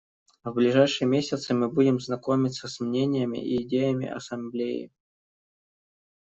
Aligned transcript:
В 0.43 0.51
ближайшие 0.53 1.07
месяцы 1.07 1.53
мы 1.53 1.69
будем 1.69 1.99
знакомиться 1.99 2.67
с 2.67 2.79
мнениями 2.79 3.37
и 3.37 3.61
идеями 3.61 4.07
Ассамблеи. 4.09 4.91